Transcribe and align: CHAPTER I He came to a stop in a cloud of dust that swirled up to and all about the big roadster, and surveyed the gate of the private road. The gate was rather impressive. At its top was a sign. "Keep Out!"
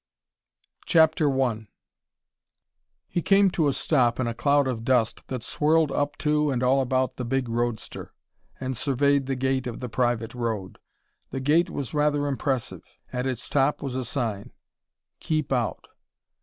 CHAPTER 0.87 1.29
I 1.43 1.67
He 3.07 3.21
came 3.21 3.51
to 3.51 3.67
a 3.67 3.71
stop 3.73 4.19
in 4.19 4.25
a 4.25 4.33
cloud 4.33 4.67
of 4.67 4.83
dust 4.83 5.21
that 5.27 5.43
swirled 5.43 5.91
up 5.91 6.17
to 6.25 6.49
and 6.49 6.63
all 6.63 6.81
about 6.81 7.17
the 7.17 7.23
big 7.23 7.47
roadster, 7.47 8.11
and 8.59 8.75
surveyed 8.75 9.27
the 9.27 9.35
gate 9.35 9.67
of 9.67 9.79
the 9.79 9.89
private 9.89 10.33
road. 10.33 10.79
The 11.29 11.39
gate 11.39 11.69
was 11.69 11.93
rather 11.93 12.25
impressive. 12.25 12.83
At 13.13 13.27
its 13.27 13.47
top 13.47 13.83
was 13.83 13.95
a 13.95 14.03
sign. 14.03 14.53
"Keep 15.19 15.53
Out!" 15.53 15.87